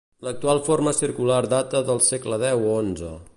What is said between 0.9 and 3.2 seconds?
circular data del segle deu o onze.